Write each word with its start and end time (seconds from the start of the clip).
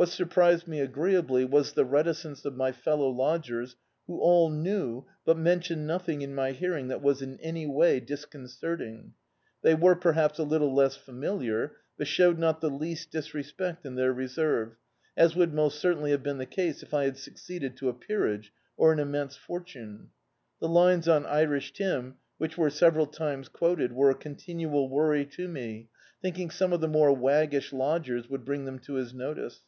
What 0.00 0.08
surprised 0.08 0.66
me 0.66 0.80
agree 0.80 1.14
ably 1.14 1.44
was 1.44 1.74
the 1.74 1.84
reticence 1.84 2.46
of 2.46 2.56
my 2.56 2.72
fellow 2.72 3.10
lodgers, 3.10 3.76
who 4.06 4.18
all 4.18 4.48
knew, 4.48 5.04
but 5.26 5.36
mentioned 5.36 5.86
nothing 5.86 6.22
in 6.22 6.34
my 6.34 6.52
hearing 6.52 6.88
that 6.88 7.02
was 7.02 7.20
in 7.20 7.38
any 7.40 7.66
way 7.66 8.00
disconcerting. 8.00 9.12
They 9.60 9.74
were, 9.74 9.94
perhaps, 9.94 10.38
a 10.38 10.42
little 10.42 10.74
less 10.74 10.96
familiar, 10.96 11.76
but 11.98 12.06
showed 12.06 12.38
not 12.38 12.62
the 12.62 12.70
least 12.70 13.10
disrespect 13.10 13.84
in 13.84 13.94
their 13.94 14.14
reserve, 14.14 14.74
as 15.18 15.36
would 15.36 15.52
most 15.52 15.78
cer 15.78 15.92
tainly 15.94 16.12
have 16.12 16.22
been 16.22 16.38
the 16.38 16.46
case 16.46 16.82
if 16.82 16.94
I 16.94 17.04
had 17.04 17.18
succeeded 17.18 17.76
to 17.76 17.90
a 17.90 17.92
peer 17.92 18.26
age 18.26 18.54
or 18.78 18.94
an 18.94 19.00
immense 19.00 19.36
fortune. 19.36 20.08
The 20.60 20.68
lines 20.68 21.08
on 21.08 21.26
Irish 21.26 21.74
Tim, 21.74 22.14
which 22.38 22.56
were 22.56 22.70
several 22.70 23.04
times 23.06 23.50
quoted, 23.50 23.92
were 23.92 24.08
a 24.08 24.14
continual 24.14 24.88
worry 24.88 25.26
to 25.26 25.46
me, 25.46 25.90
thinking 26.22 26.48
some 26.48 26.72
of 26.72 26.80
the 26.80 26.88
more 26.88 27.14
waggish 27.14 27.70
lodgers 27.74 28.30
would 28.30 28.46
bring 28.46 28.64
them 28.64 28.78
to 28.78 28.94
his 28.94 29.12
notice. 29.12 29.60